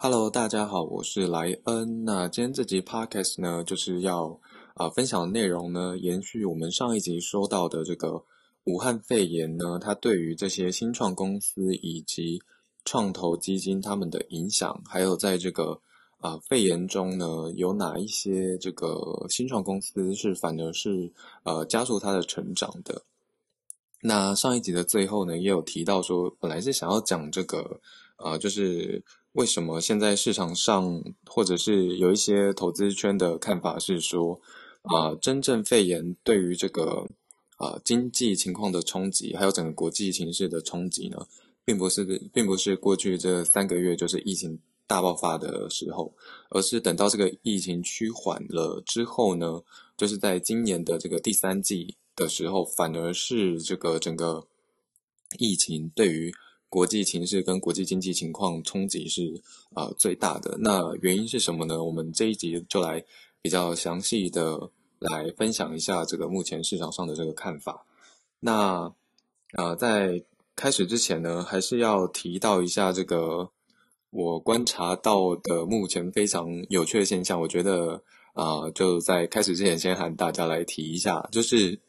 [0.00, 2.04] Hello，大家好，我是莱恩。
[2.04, 4.38] 那今天这集 Podcast 呢，就是要
[4.74, 8.22] 啊分享的内容呢，延续我们上一集说到的这个
[8.62, 12.40] 武汉肺炎呢，它对于这些新创公司以及
[12.84, 15.80] 创投基金他们的影响，还有在这个
[16.18, 21.12] 啊肺炎中呢，有哪一些这个新创公司是反而是
[21.42, 23.02] 呃加速它的成长的。
[24.00, 27.80] 那上一集的最后呢，也有提到说，本来是想要讲这个
[28.18, 29.02] 呃，就是。
[29.38, 34.40] 为什么现在市场上，或者是有一些投资圈的看法是说，
[34.82, 37.06] 啊，真正肺炎对于这个
[37.56, 41.24] 啊经济情况的冲击，还有整个国际形势的冲击呢，
[41.64, 46.12] 并不是并不是过去这三个月就是疫情大爆发的时候，
[46.50, 49.62] 而是等到这个疫情趋缓了之后呢，
[49.96, 54.44] 就是在今年的这个第三季的时候，反而是这个整个
[55.38, 56.34] 疫情对于。
[56.70, 59.40] 国际形势跟国际经济情况冲击是
[59.72, 60.58] 啊最大的。
[60.60, 61.82] 那原因是什么呢？
[61.82, 63.02] 我们这一集就来
[63.40, 67.86] 比较详细的来分享一下这个目前市场上的这个看法。
[68.40, 68.92] 那
[69.52, 70.22] 啊，在
[70.54, 73.48] 开始之前呢，还是要提到一下这个
[74.10, 77.40] 我观察到的目前非常有趣的现象。
[77.40, 78.02] 我觉得
[78.34, 81.80] 啊，就在开始之前，先喊大家来提一下，就是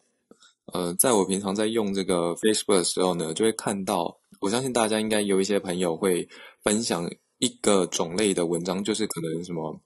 [0.68, 4.16] 呃，在我平常在用这个 Facebook 的时候呢，就会看到。
[4.40, 6.30] 我相信大家应该有一些朋友会
[6.64, 7.10] 分享
[7.40, 9.82] 一个种类的文章，就是可能什么，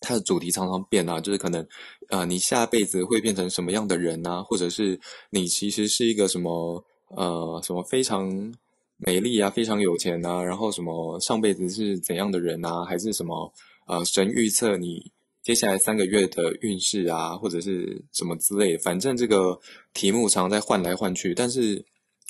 [0.00, 1.66] 它的主题常常变啊，就是可能，
[2.08, 4.98] 呃，你下辈子会变成什么样的人啊，或者是
[5.30, 8.52] 你其实是一个什么，呃，什么非常
[8.96, 13.52] 美丽啊，非常有钱啊，然后什么上辈子是怎样的人啊，还是什么，
[13.86, 15.12] 呃，神预测你
[15.42, 19.60] 接下来三个月的运势啊，或者是什么之类，反正这个
[19.94, 21.84] 题目常在换来换去，但是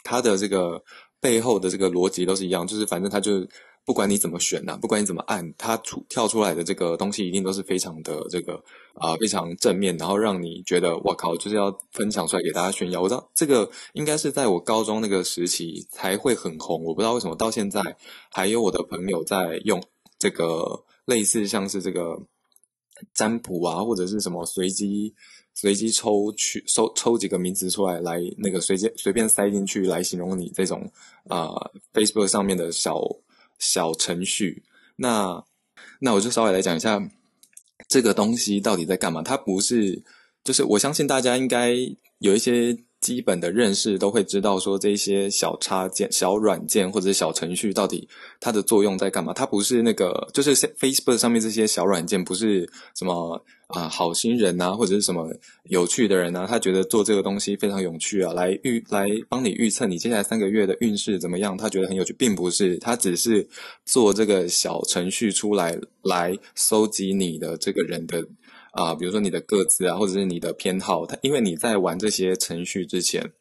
[0.05, 0.85] 它的这个。
[1.21, 3.49] 背后的这个逻辑都是一样，就是反正他就是
[3.85, 8.63] 不管你怎么选呐，不管你怎么按，它出跳出来的这个东西一定都是非常的这个
[8.95, 13.01] 啊非常正面，然后让你觉得我靠就是要分享出来给大家炫耀。
[13.01, 17.83] 我知道这个应该是在我高中那个时期才会很红，我不知道为什么到现在
[18.31, 19.83] 还有我的朋友在用
[20.19, 22.19] 这个类似像是这个
[23.15, 25.15] 占卜啊或者是什么随机。
[25.53, 30.91] 随机抽取抽抽几个名词出来，来那个随机随便塞进去来形容你这种
[31.29, 31.51] 啊
[31.93, 33.03] Facebook 上面的小
[33.59, 34.63] 小程序。
[34.97, 35.45] 那
[35.99, 37.03] 那我就稍微来讲一下
[37.89, 39.23] 这个东西到底在干嘛。
[39.23, 40.03] 它不是，
[40.45, 41.75] 就是我相信大家应该
[42.19, 42.79] 有一些。
[43.01, 49.33] 基本的认识都会知道，说这些小插件、小软件或者小程序到底它的作用在干嘛？
[49.33, 55.33] 它不是那个，就是 Facebook 上面这些小软件，不是什么啊好心人啊，或者是什么
[55.65, 61.57] 有趣的人啊，他觉得做这个东西非常有趣啊，来预来帮你预测你接下来三个月的运势怎么样？
[61.57, 63.49] 他觉得很有趣，并不是，他只是
[63.87, 68.23] 做这个小程序出来，来搜集你的这个人的。
[68.73, 73.33] 啊，比如说你的个资啊，或者是你的偏好，它因为你在玩这些程序之前，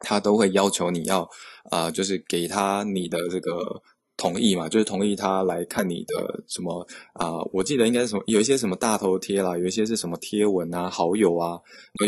[0.00, 1.28] 他都会要求你要
[1.70, 3.82] 啊，就是给他你的这个
[4.16, 11.58] 同意嘛，就是同意他来看你的什么啊，我记得应该是什么，有一些什么大头贴啦，有一些是什么贴文啊、好友啊，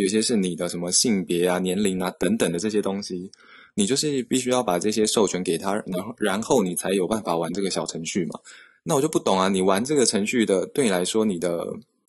[0.00, 3.30] 有些是你的什么性别啊、年龄啊等等的这些东西，
[3.74, 8.38] 你就是必须要把这些授权给他，然后然后你才有办法玩这个小程序嘛。
[8.84, 11.66] 那我就不懂啊，你玩这个程序的，对你来说，你的。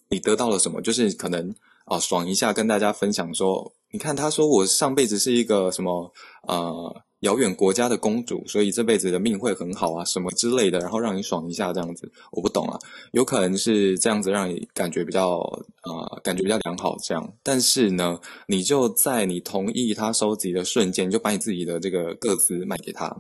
[0.10, 0.82] 你得到了什么？
[0.82, 1.54] 就是可能
[1.86, 6.12] 啊，爽一下，跟大家分享说，你看，他说我上辈子是一个什么
[6.48, 12.12] 呃遥远国家的公主，所以这辈子的命会很好啊，什么之类的，然后让你爽一下这样子。
[12.32, 12.78] 我不懂啊，
[13.12, 15.40] 有可能是这样子让你感觉比较
[15.82, 17.34] 啊，感觉比较良好这样。
[17.42, 23.16] 但是呢，你就在你同意他收集的瞬间，就把你自己的这个个资卖给他。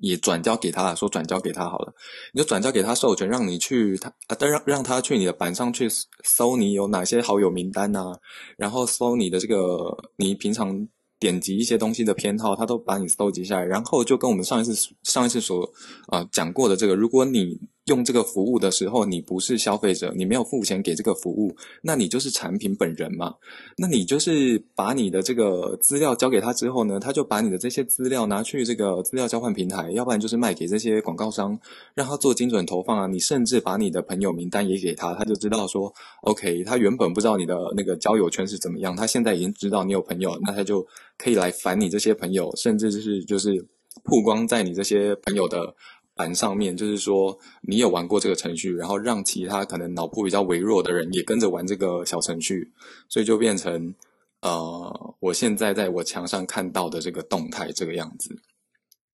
[0.00, 1.94] 也转交给他，说转交给他好了，
[2.32, 5.88] 你就转交给他授权，让你去他啊，让让他去你的板上去
[6.24, 8.14] 搜你有哪些好友名单呐，
[8.56, 10.88] 然后搜你的这个你平常
[11.18, 15.70] 点击一些东西的偏好，他都把你搜集下来，然后就跟我们上一次上一次所
[16.08, 17.60] 啊讲过的这个，如果你。
[17.86, 21.52] 用这个服务的时候，你不是消费者，你没有付钱给这个服务，
[21.82, 23.34] 那你就是产品本人嘛？
[23.76, 31.58] 那你就是把你的这个资料交给他之后呢，他就把你的这些资料拿去这个资料交换平台，要不然就是卖给这些广告商，
[31.94, 33.08] 让他做精准投放啊。
[33.08, 40.86] 你甚至把你的朋友名单也给他，他就知道说，OK，他原本不知道你的那个交友圈是怎么样，他现在已经知道你有朋友，那他就
[41.18, 43.66] 可以来烦你这些朋友，甚至是就是
[44.04, 45.74] 曝光在你这些朋友的。
[46.14, 52.72] 板上面就是说，你有玩过这个程序，然后让其他可能脑部比较微弱的人也跟着玩这个小程序，
[53.08, 53.94] 所以就变成
[54.40, 58.36] 呃，我现在在我墙上看到的这个动态这个样子。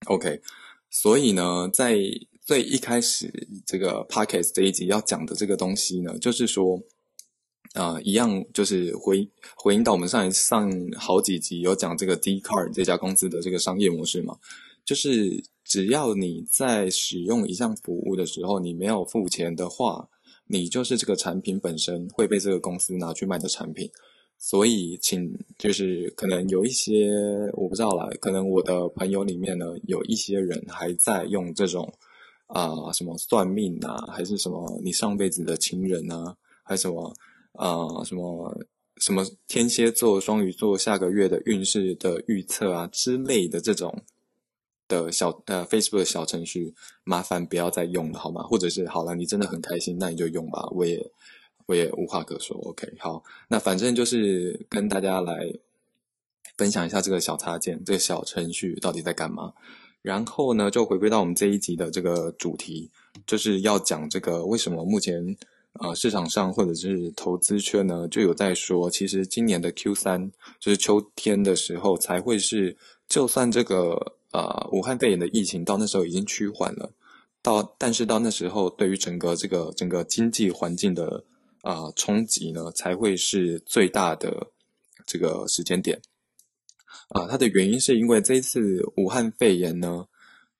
[0.06, 0.40] OK，
[0.90, 1.98] 所以呢，在
[2.44, 3.30] 最一开始
[3.66, 6.80] 这个 podcast 这一集要讲的这个东西呢，就是说，
[7.74, 14.36] 啊，一样就是回回应到我们上一上好几集有讲这个 D Card 这家公司的这个商业模式嘛，
[14.84, 20.08] 就是只要你在使用一项服务的时候，你没有付钱的话，
[20.46, 23.88] 你就是这个产品本身会被这个公司拿去卖的产品。
[24.38, 27.10] 所以，请就是可能有一些
[27.54, 31.92] 我不知道啦，可能我的朋友里面呢，有一些人还在用这种
[32.46, 37.12] 啊什么算命啊，还是什么你上辈子的情人啊，还是什么
[37.52, 38.56] 啊什么
[38.98, 43.92] 什么天蝎座、双鱼座下个月的运势的预测啊之类的这种
[44.88, 46.74] 的小呃 Facebook 的小程序，
[47.04, 48.42] 麻烦不要再用了好吗？
[48.42, 51.10] 或者是好了，你真的很开心，那你就用吧，我也。
[51.66, 52.56] 我也无话可说。
[52.62, 55.52] OK，好，那反正就是跟大家来
[56.56, 59.52] 分享一下这个小插件，这个小程序到底在干嘛。
[60.00, 62.90] 然后呢，就回归到我们这一集的这个主题，
[63.26, 65.22] 就是要讲这个为什么目前
[65.74, 72.74] 呃市场上或者是投资圈呢，就有在说，其实今年的 Q 三就是秋天的时候才会是，
[73.10, 76.92] 就算这个啊武汉肺炎的疫情到那时候已经趋缓了，
[77.42, 81.24] 到但是到那时候对于整个这个整个经济环境的。
[81.62, 84.52] 啊，冲击呢才会是最大的
[85.04, 86.00] 这个时间点
[87.08, 87.26] 啊。
[87.26, 90.06] 它的原因是因为这一次武汉肺炎呢，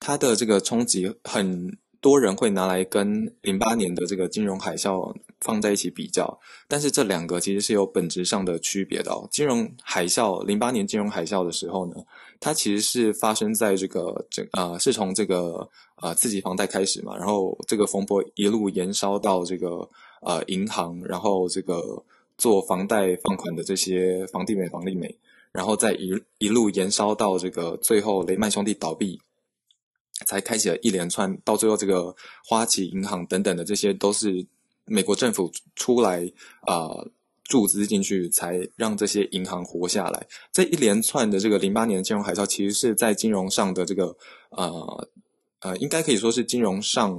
[0.00, 9.28] 它的这个冲击，很多人会拿来跟零八年的这个金融海啸放在一起比较，但是这两个其实是有本质上的区别的哦。
[9.30, 11.94] 金融海啸，零八年金融海啸的时候呢，
[12.40, 19.88] 它其实是发生在这个这啊，是从这个啊刺激房贷开始嘛，然后这个风波一路延烧到这个。
[20.20, 22.02] 呃，银行，然后这个
[22.36, 25.16] 做房贷放款的这些房地美、房利美，
[25.52, 29.20] 然后再一一路延烧到这个最后雷曼兄弟倒闭，
[30.26, 34.46] 才开启了一连串，到最后这个花旗银行等等的这些都是
[34.84, 36.30] 美国政府出来
[36.62, 36.88] 啊
[37.44, 40.26] 注资进去，才让这些银行活下来。
[40.52, 44.16] 这一连串的这个零八年金融海啸，其实是在金融上的这个
[44.50, 45.08] 呃
[45.60, 47.18] 呃，应该可以说是金融上。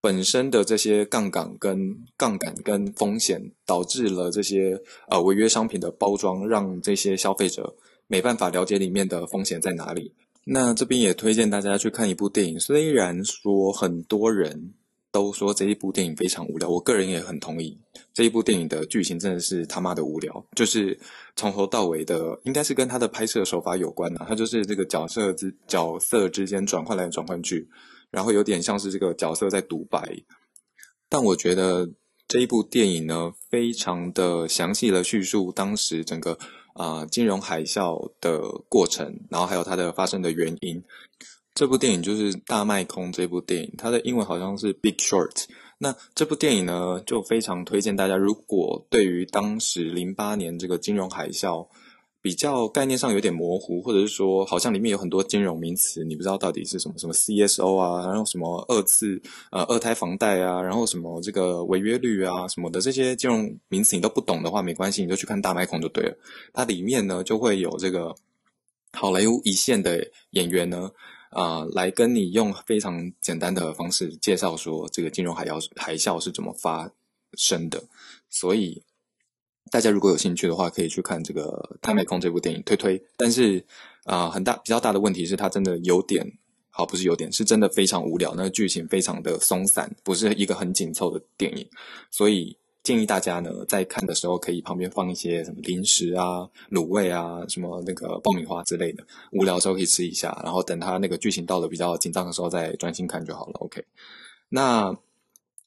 [0.00, 7.74] 本身的这些杠杆跟杠杆跟风险，导致了这些呃违约商品的包装，让这些消费者
[8.06, 10.14] 没办法了解里面的风险在哪里。
[10.50, 14.72] 那这边也推荐大家去看一部电影，虽然说很多人
[15.12, 17.78] 都说这一部电影非常无聊，我个人也很同意。
[18.14, 20.98] 这一部电影的剧情真的是他妈的无聊，就是
[21.36, 24.24] 从头到尾的，应该是跟他的拍摄手法有关的。
[24.26, 27.68] 他就是这个角色之角色之间转换来转换去。
[28.10, 30.00] 然后有点像是这个角色在独白，
[31.10, 31.90] 但我觉得
[32.26, 36.38] 这一部电影呢，非常的详细的叙述当时整个
[36.74, 40.82] 啊金融海啸的过程，然后还有它的发生的原因。
[41.54, 45.30] 这部电影就是《大卖空》这部电影，它的英文好像是《Big Short》。
[45.78, 51.68] 那这部电影呢，就非常推荐大家，如果对于当时零八年这个金融海啸。
[52.20, 59.22] 比较概念上有点模糊，或者是说好像里面有很多金融名词，你不知道到底是什么什么 CSO 啊，然后什么二次
[59.52, 66.18] 呃二胎房贷啊，然后什么这个违约率啊什么的这些金融名词你都不懂的话，没关系，你就去看大麦孔就对了。
[66.52, 68.14] 它里面呢就会有这个
[68.92, 70.90] 好莱坞一线的演员呢
[71.30, 76.90] 啊来跟你用非常简单的方式介绍说这个金融海啸海啸是怎么发
[77.34, 77.84] 生的，
[78.28, 78.82] 所以。
[79.70, 81.42] 大家如果有兴趣的话，可以去看这个
[81.82, 83.02] 《太美空》这部电影，推推。
[83.16, 83.64] 但是
[84.04, 86.26] 啊，很大比较大的问题是，它真的有点
[86.70, 88.34] 好，不是有点，是真的非常无聊。
[88.34, 91.68] 那个剧情非常的松散，不是一个很紧凑的电影。
[92.10, 100.40] 所以建议大家呢，在看的时候可以旁边放一些什么零食啊、卤味啊、什么那个爆米花之类的，无聊的时候可以吃一下。
[100.44, 103.52] 然后等它那个剧情到了比较紧张的时候，再专心看就好了。
[103.60, 103.84] OK，
[104.48, 104.96] 那。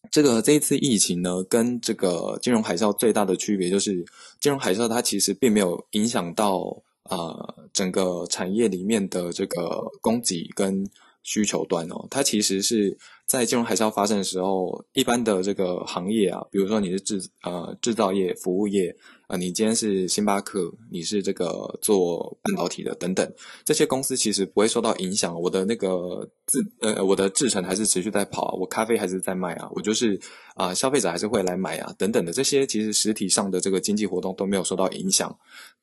[0.10, 4.03] 这个这一次疫情呢，跟这个金融海啸最大的区别就是，
[4.39, 7.36] 金融海啸它其实并没有影响到啊
[7.72, 10.86] 整个产业里面的这个供给跟
[11.24, 12.98] 需求端哦，它其实是。
[13.28, 18.94] 在金融海啸发生的时候，一般的这个行业啊，比如说你是制呃制造业、服务业
[19.28, 25.40] 啊，你今天是星巴克，你是这个做半导体的等等，这些公司其实不会受到影响。
[25.40, 30.20] 我的那个制呃我的制程还是持续在跑，我咖啡还是在卖啊，我就是
[30.56, 35.34] 啊消费者还是会来买啊等等的这些，其实实体上的这个经济活动都没有受到影响。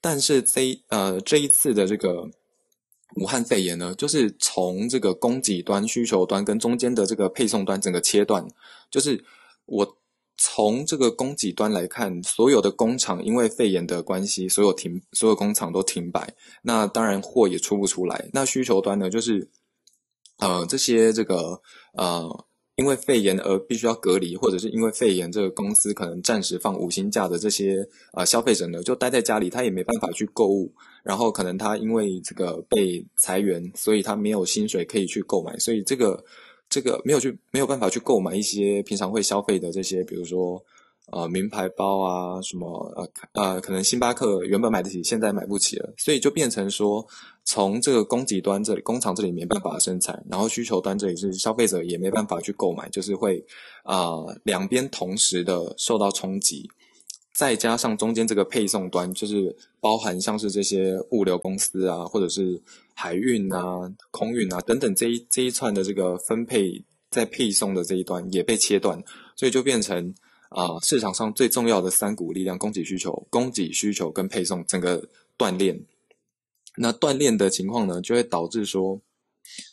[0.03, 2.29] 但是这呃这一次的这个。
[3.17, 8.47] 武汉肺炎呢，就是从这个供给端、需求端跟中间的这个配送端整个切断。
[8.91, 9.25] 就是
[9.67, 9.97] 我
[10.37, 16.35] 从这个供给端来看，所有的工厂因为肺炎的关系，所有停，所有工厂都停摆。
[16.63, 18.29] 那当然货也出不出来。
[18.33, 19.49] 那需求端呢，就是
[20.39, 21.61] 呃这些这个
[21.93, 22.45] 呃。
[22.79, 30.73] 因为肺炎而必须要隔离，或者是因为肺炎这个公司可能暂时放五星假的这些呃消费者呢，就待在家里，他也没办法去购物。
[31.03, 36.25] 然后可能他因为这个被裁员，所以他没有薪水可以去购买，所以这个
[36.71, 40.63] 这个没有去没有办法去购买一些平常会消费的这些，比如说。
[41.11, 47.03] 呃，名牌包啊，什么呃呃，可能星巴克原本买得起，现在买不起了，所以就变成说，
[47.51, 53.43] 从这个供给端这里，工厂这里没办法生产，然后需求端这里是消费者也没办法去购买，就是会
[53.85, 56.69] 啊两边同时的受到冲击，
[57.33, 62.61] 再加上中间这个配送端，就是包含像是这些物流公司啊，或者是
[62.93, 69.03] 海运啊、空运啊等等这一这一串的这个分配在配送的这一端也被切断，
[69.35, 70.15] 所以就变成。
[70.51, 75.79] 啊，市场上最重要的三股力量：供给、需求、供给、需求跟配送，整个断裂。
[76.79, 79.01] 那断裂的情况呢，就会导致说，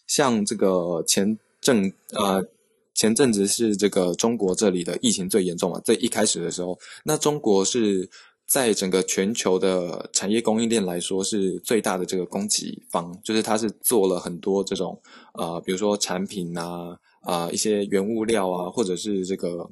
[0.07, 2.45] 像这个前阵呃
[2.93, 8.09] 前阵子是这个中国这里的疫情最严重嘛，在一开始的时候，那中国是
[8.47, 15.01] 在整个全球的产业供应链来说是最大的这个供给方，就是它是做了很多这种
[15.33, 19.69] 呃，比如说产品啊啊一些原物料啊，或者是这个。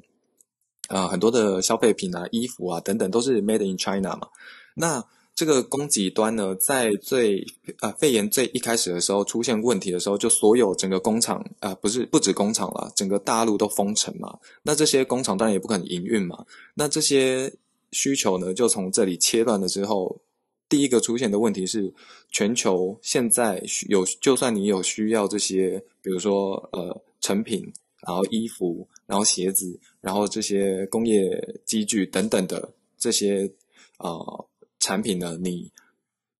[0.88, 4.28] 啊，很多的消费品啊、衣服啊等等，都是 made in China 嘛。
[4.76, 5.02] 那
[5.34, 7.44] 这个供给端呢，在最
[7.80, 14.38] 啊肺炎最一开始的时候出现问题的时候，就所有整个工厂啊，不是不止工厂了，整个大陆都封城嘛。
[14.62, 16.44] 那这些工厂当然也不可能营运嘛。
[16.74, 17.52] 那这些
[17.92, 20.20] 需求呢，就从这里切断了之后，
[20.68, 21.92] 第一个出现的问题是，
[22.30, 27.72] 全球现在有，就算你有需要这些，比如说呃成品。
[28.06, 31.24] 然后衣服，然后鞋子，然后这些工业
[31.64, 33.50] 机具等等的这些
[33.96, 34.46] 呃
[34.84, 35.72] 产品呢，你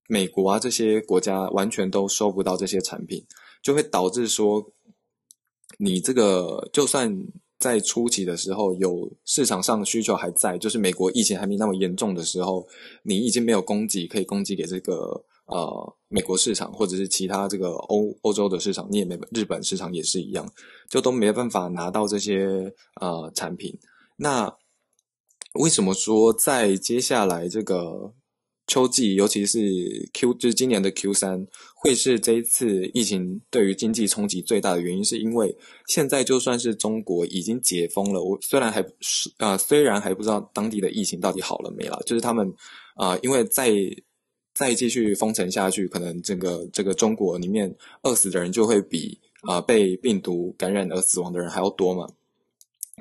[0.07, 3.25] 美国啊这些国家完全都收不到这些产品，
[3.63, 4.71] 就会导致说，
[5.79, 7.27] 你这个就算
[7.59, 12.69] 在初期的时候有市场上需求还在，就是美国疫情还没那么严重的时候，
[13.03, 15.25] 你已经没有供给可以供给给这个。
[15.47, 20.51] 呃，美国市场或者是其他这个欧欧洲的市场，你也没日本市场也是一样，
[20.89, 23.79] 就都没办法拿到这些呃产品。
[24.17, 24.57] 那
[25.61, 28.15] 为什么说在接下来这个
[28.67, 35.05] 秋季，尤其是 Q，就是今年的 Q 三，会是这一次疫情对于经济冲击最大的原因？
[35.05, 35.57] 是因为
[35.87, 42.53] 现在就算是中国已经解封了，我虽然还是啊，虽然还不知道当地的疫情到底好了没了，就是他们
[42.95, 43.71] 啊，因为在
[44.55, 52.09] 再继续封城下去，可能整个这个中国里面饿死的人就会比啊被病毒感染而死亡的人还要多嘛。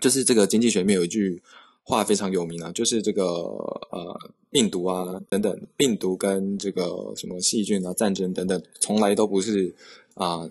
[0.02, 1.42] 就是这个经济学里面有一句
[1.84, 4.18] 话非常有名啊，就是这个呃
[4.50, 9.76] 病毒啊等等，病毒跟这个什么细菌啊战争等等，从来都不是
[10.16, 10.50] 啊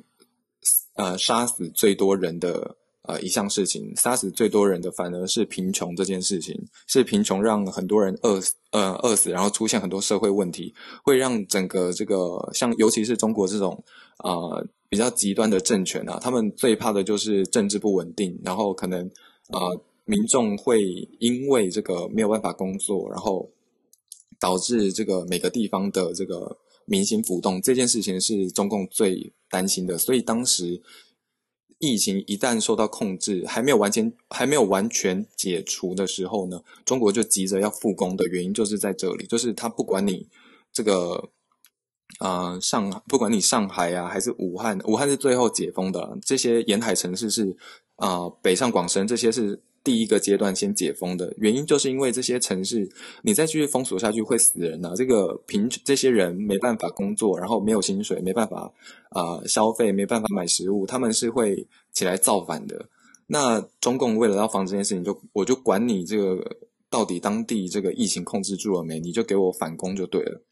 [0.95, 2.77] 呃杀死最多人的。
[3.05, 10.73] 呃，一项事情杀死最多人的反而是贫穷这件事情，是贫穷让很多人饿死，呃，饿死，然后出现很多社会问题，
[11.03, 13.83] 会让整个这个像尤其是中国这种
[14.19, 14.31] 啊
[14.89, 19.05] 比较极端的政权啊，他们最怕的就是政治不稳定，然后可能
[19.49, 19.67] 啊
[20.05, 20.83] 民众会
[21.19, 23.51] 因为这个没有办法工作，然后
[24.39, 30.83] 导致这个每个地方的这个民心浮动，这件事情是中共最担心的，所以当时。
[31.85, 40.29] 疫情一旦受到控制，还没有完全还没有完全解除的时候呢，中国就急着要复工的原因就是在这里，就是他不管你
[40.73, 41.31] 这个，
[42.21, 47.57] 呃，上海不管你上海啊，还是武汉，武汉是最后解封的，这些沿海城市是
[47.97, 49.61] 啊，北上广深这些是。
[49.85, 52.89] 第一个阶段先解封的原因，就是因为这些城市，
[53.23, 54.93] 你再继续封锁下去会死人呐。
[54.97, 58.73] 这个贫这些人没办法工作，然后没有薪水，没办法
[59.11, 62.89] 啊消费，没办法买食物，他们是会起来造反的。
[63.27, 66.59] 那中共为了要防这件事情，就我就管你这个
[66.89, 70.43] 到底当地这个疫情控制住了没，你就给我反攻就对了。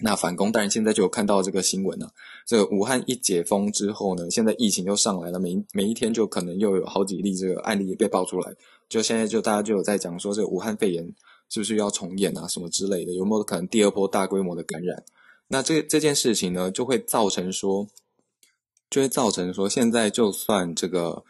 [0.00, 2.10] 那反攻，当然现在就有看到这个新闻了。
[2.46, 8.52] 这个武汉一解封之后呢，现在疫情又上来了，每每一天就可能又有好几例这个案例被爆出来。
[8.88, 11.06] 就现在就大家就有在讲说，这个武汉肺炎
[11.50, 15.04] 是不是要重演啊，什么之类的，有没有可能第二波大规模的感染？
[15.48, 17.86] 那这这件事情呢，就会造成说，
[18.88, 21.22] 就会造成说，现在就算这个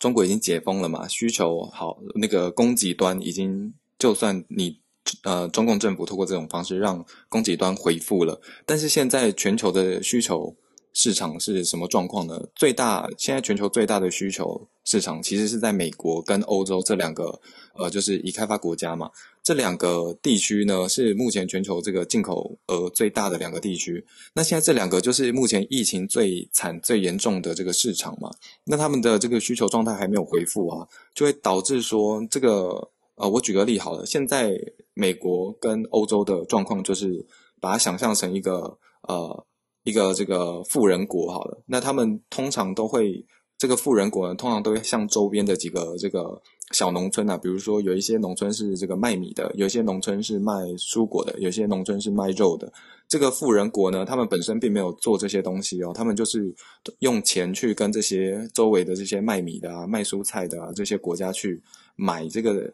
[0.00, 4.80] 中国已经解封了嘛，需求好，那个供给端已经，就算你。
[5.24, 10.54] 呃，中共政府通过这种方式让供给端恢复了，但是现在全球的需求
[10.92, 12.40] 市场是什么状况呢？
[12.54, 17.40] 最大现在全球最大的需求市场其实是在美国跟欧洲这两个
[17.74, 19.10] 呃，就是已开发国家嘛。
[19.42, 24.04] 这两个地区呢是目前全球这个进口额最大的两个地区。
[24.34, 28.30] 那现在这两个就是目前疫情最惨、最严重的这个市场嘛。
[28.64, 32.90] 那他们的这个需求状态还没有恢复啊，就会导致说这个
[33.20, 34.50] 呃，我举个例好了，现在
[34.94, 37.26] 美国跟欧洲的状况就是
[37.60, 39.46] 把它想象成一个呃
[39.84, 41.62] 一个这个富人国好了。
[41.66, 43.24] 那他们通常都会
[43.58, 46.40] 这个富人国呢，通常都会向周边的几个这个。
[46.72, 52.72] 小农村啊，比如说有一些农村是这个卖米的，有一些农村是卖蔬果的，有些农村是卖肉的。
[53.08, 56.54] 这个富人国呢，他们本身并没有做这些东西哦，他们就是
[57.00, 61.60] 用钱去跟这些周围的这些卖米的啊、卖蔬菜的啊这些国家去
[61.96, 62.72] 买这个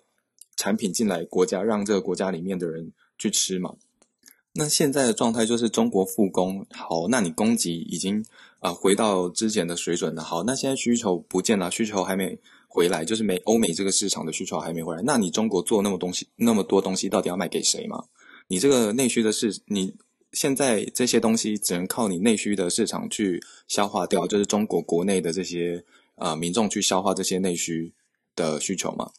[0.56, 3.74] 产品进来国家，让这个国家里面的人去吃嘛。
[4.54, 8.24] 那现在的状态就是中国复工好，那你供给已经
[8.60, 10.22] 啊回到之前的水准了。
[10.22, 12.38] 好，那现在需求不见了，需求还没。
[12.68, 18.04] 回来就是美欧美这个市场的需求还没回来，那你中国做那么东西那么多东西，到底要卖给谁嘛？
[18.48, 19.94] 你这个内需的市，你
[20.32, 25.82] 现在这些东西只能靠你内需的市场去消化掉，就是中国国内的这些
[26.16, 27.94] 呃民众去消化这些内需
[28.34, 29.10] 的需求嘛？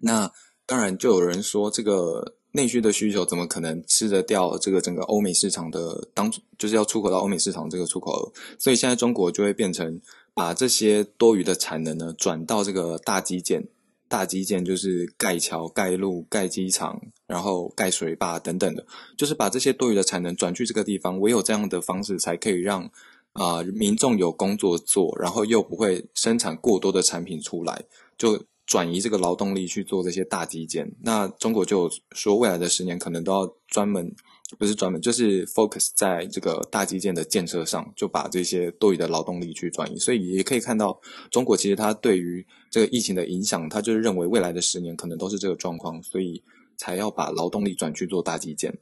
[0.00, 0.32] 那
[0.66, 8.32] 当然就有人说，这个内需的需求怎么可能吃得掉这个整个欧美市场的当就是要出口到欧美市场这个出口额？
[8.58, 10.00] 所以现在中国就会变成。
[10.34, 13.68] 把这些多余的产能呢，转到这个大基建，
[14.08, 21.20] 大基建就是盖桥、盖路、盖机场，然后盖水坝等等的，就是把这些多余的产能转去这个地方。
[21.20, 22.90] 唯有这样的方式，才可以让
[23.34, 27.84] 啊民众有工作做，然后又不会生产过多的产品出来，
[28.16, 30.90] 就转移这个劳动力去做这些大基建。
[31.02, 34.14] 那中国就说，未来的十年可能都要专门。
[34.58, 39.98] 不是专门，就是 focus 在这个大基建的建设上，就把这些多余的劳动力去转移。
[39.98, 41.00] 所以也可以看到，
[41.30, 46.42] 中国其实它对于这个疫情的影响，它就是认为未来的十年可能都是这个状况，所以
[46.76, 48.76] 才要把劳动力转去做大基建。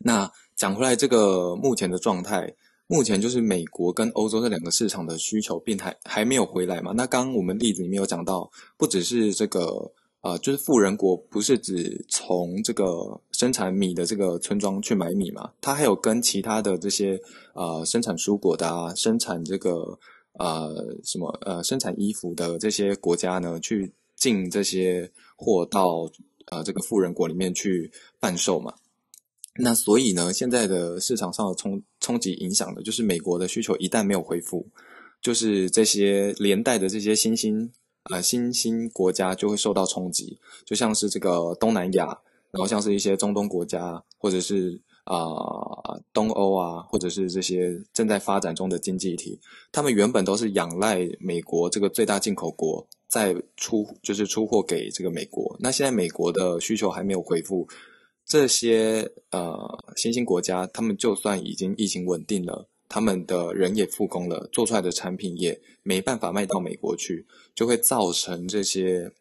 [0.00, 2.52] 那讲回来，这个目前的状态，
[2.88, 6.92] 目前就是美国跟欧洲这两个市场的需求并还还没有回来嘛？
[6.96, 9.92] 那刚刚我们例子里面有讲到，不只是这个。
[10.20, 12.84] 啊，就是富人国不是只从这个
[13.30, 15.52] 生产米的这个村庄去买米嘛？
[15.60, 17.16] 它还有跟其他的这些
[17.54, 19.96] 呃生产蔬果的啊，生产这个
[20.32, 20.74] 呃
[21.04, 26.10] 什么呃生产衣服的这些国家呢，去进这些货到
[26.50, 28.74] 呃这个富人国里面去贩售嘛？
[29.58, 34.66] 那所以呢，现在的市场上的冲冲击影响的，就是美国的需求一旦没有恢复，
[35.20, 37.72] 就是这些连带的这些新兴。
[38.10, 42.06] 呃，新兴国家就会受到冲击，就像是这个东南亚，
[42.50, 45.20] 然后像是一些中东国家，或者是啊
[46.14, 49.38] 东欧啊，或者是这些正在发展中的经济体，
[49.70, 55.54] 他们原本都是仰赖美国这个最大进口国在出，就是出货给这个美国。
[55.60, 57.68] 那现在美国的需求还没有恢复，
[58.28, 59.56] 这些呃
[59.96, 62.68] 新兴国家，他们就算已经疫情稳定了。
[62.90, 69.12] 他们的人也复工了，做出来的产品也没办法卖到美国去，就会造成这些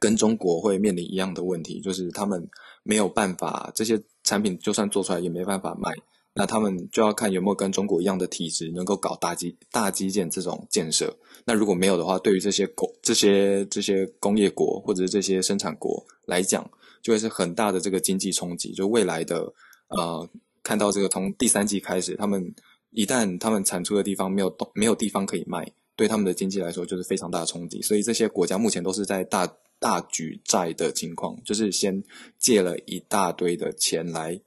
[0.00, 2.48] 跟中国会面临一样的问题，就是他们
[2.82, 5.90] 没有办法，这些产品就算做出来也没办法卖，
[6.32, 11.14] 那他们就要看有没有跟中国一样的体制，能够搞大基大基建这种建设。
[11.44, 16.70] 那如果没有的话，对于这些工这些这些工业国或者是这些生产国来讲，
[17.02, 18.72] 就会是很大的这个经济冲击。
[18.72, 19.52] 就未来的
[19.88, 20.28] 呃，
[20.62, 22.54] 看到这个从第三季开始，他们。
[22.90, 27.82] 一旦他们产出的地方没有没有地方可以卖，对他们的经济来说就是非常大的冲击。
[27.82, 29.46] 所以这些国家目前都是在大
[29.78, 32.02] 大举债的情况，就是先
[32.38, 34.40] 借了一大堆的钱来，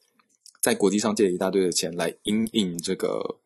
[0.60, 3.38] 在国际上借了一大堆的钱来因应这个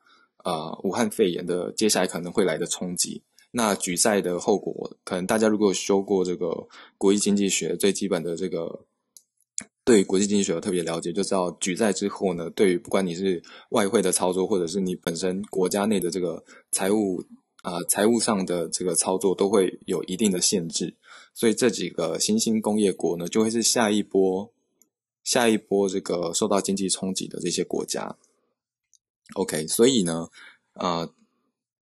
[0.46, 3.22] 呃武汉肺炎的接下来可能会来的冲击。
[3.52, 8.86] 那举债的后果，可能大家如果修过这个国际经济学最基本的这个。
[9.86, 17.24] 对国际经济学有特别了解，就知道举债之后呢，对于不管你是外汇的操作，或者是你本身国家内的这个财务
[17.62, 20.96] 啊财务上的这个操作，都会有一定的限制。
[21.36, 24.52] 所以这几个新兴工业国呢，就会是下一波
[25.24, 28.18] 下一波这个受到经济冲击的这些国家。
[29.36, 30.30] OK，所以呢，
[30.74, 31.08] 啊，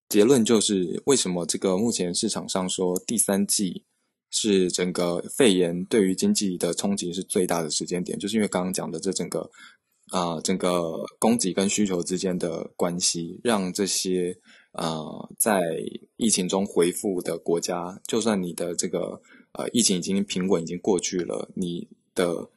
[0.09, 3.85] 结论就是为什么这个目前市场上说第三季。
[4.34, 9.50] 是整个肺炎对于经济的冲击是最大的时间点，就是因为刚刚讲的这整个
[10.10, 14.36] 啊整个供给跟需求之间的关系，让这些
[14.72, 15.62] 呃在
[16.17, 19.22] 疫情中回复的国家，就算你的这个
[19.54, 22.50] 呃疫情已经平稳已经过去了，你的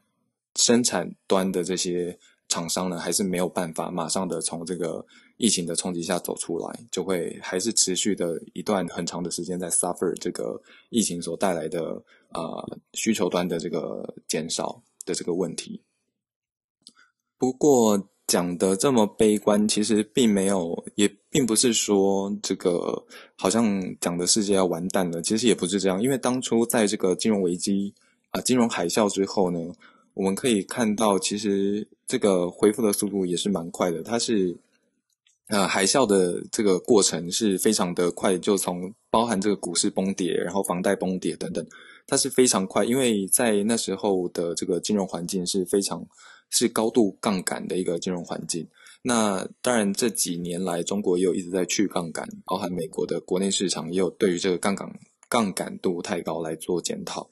[0.54, 2.18] 生产端的这些。
[2.56, 5.04] 厂商呢，还是没有办法马上的从这个
[5.36, 15.82] 疫情的冲击下走出来，就会还是持续的一段很长的时间在 suffer 这个疫情所带来的呃需求端的这个减少的这个问题。
[17.36, 23.04] 不过讲的这么悲观，其实并没有，也并不是说这个
[23.36, 27.92] 好像讲的世界要完蛋了，其实也不是这样，因为当初在这个金融危机
[28.30, 29.60] 啊金融海啸之后呢。
[30.16, 34.02] 我们可以看到，其实这个恢复的速度也是蛮快的。
[34.02, 34.56] 它是，
[35.48, 41.66] 呃，海啸的这个过程是非常的快，就从包含这个股市崩跌，然后房贷崩跌等等，
[42.06, 42.84] 它是非常快。
[42.84, 46.06] 因为在那时候的这个金融环境是非常
[46.50, 48.66] 是高度杠杆的一个金融环境。
[49.02, 54.88] 那当然这几年来，中国也有一直在去杠杆，包含美国的国内市场也有对于这个杠杆
[55.28, 57.30] 杠杆度太高来做检讨。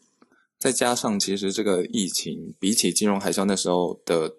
[0.59, 4.33] 再加上，其实这个疫情比起金融海啸那时候的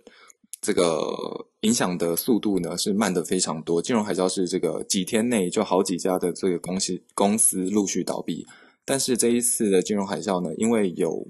[0.66, 3.80] 这个影响的速度呢，是慢的非常多。
[3.80, 8.48] 金融海啸是这个几天内就好几家的这个公司公司陆续倒闭，
[8.84, 11.28] 但是这一次的金融海啸呢，因为有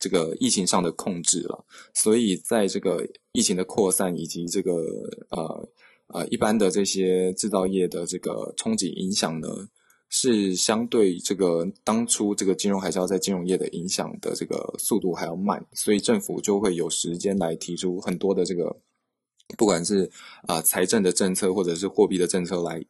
[0.00, 1.64] 这个疫情上的控制了，
[1.94, 4.72] 所以在这个疫情的扩散以及这个
[5.28, 5.68] 呃
[6.08, 9.48] 呃一般的这些制造业的这个冲击影响呢。
[10.14, 18.76] 是相对这个当初这个金融海啸在金融业的影响的这个速度还要慢，所以政府就会有时间来提出很多的这个，
[19.56, 20.10] 不管是
[20.46, 22.84] 啊财政的政策或者是货币的政策来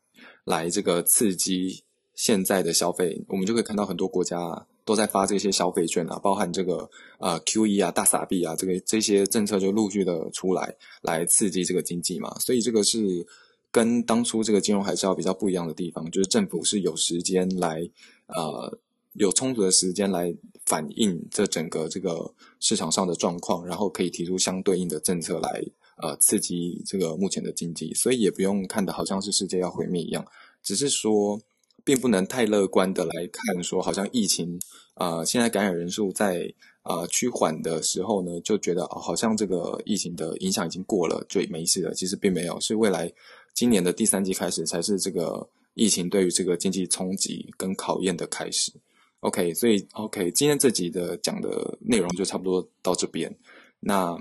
[0.45, 1.85] 来这个刺激
[2.17, 3.25] 现在的消费。
[3.29, 12.37] 我们就可以看到很多国家都在发这些消费券啊，包含这个啊 Q E 啊大撒币啊，这个这些政策就陆续的出来，来刺激这个经济嘛。
[12.41, 13.25] 所以这个是。
[13.73, 17.81] 跟当初这个金融海啸比较不一样的地方，就是政府是有时间来，
[18.27, 18.79] 呃，
[19.15, 20.33] 有充足的时间来
[20.67, 25.65] 反映这整个这个市场上的状况，然后可以提出相对应的政策来，
[26.03, 27.95] 呃，刺激这个目前的经济。
[27.95, 30.23] 所以也不用看的好像是世界要毁灭一样，
[30.63, 31.41] 只是说，
[31.83, 34.61] 并不能太乐观的来看，说好像疫情，
[34.95, 41.95] 啊，现在感染人数在啊趋缓的时候呢，就觉得好像这个疫情的影响已经过了，就没事了。
[41.95, 43.11] 其实并没有，是未来。
[43.55, 48.73] 今年的第三季开始，才是这个疫情对于这个经济冲击跟考验的开始。
[49.21, 53.33] OK，所以 OK，今天这集的讲的内容就差不多到这边。
[53.79, 54.17] 那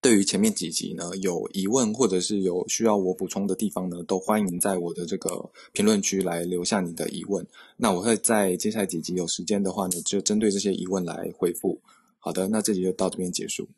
[0.00, 7.46] 对于前面几集呢，有疑问或者是有需要我补充的地方呢，都欢迎在我的这个评论区来留下你的疑问。
[7.76, 11.80] 那我会在接下来几集有时间的话呢，就针对这些疑问来回复。
[12.18, 13.68] 好的，那这集就到这边结束。